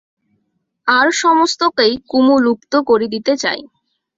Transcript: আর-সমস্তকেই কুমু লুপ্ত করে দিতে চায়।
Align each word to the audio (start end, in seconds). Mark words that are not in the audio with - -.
আর-সমস্তকেই 0.87 1.93
কুমু 2.09 2.35
লুপ্ত 2.39 2.73
করে 2.87 3.05
দিতে 3.07 3.33
চায়। 3.37 3.61